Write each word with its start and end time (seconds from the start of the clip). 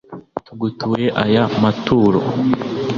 tugutuye 0.45 1.07
aya 1.23 1.41
maturo 1.61 2.19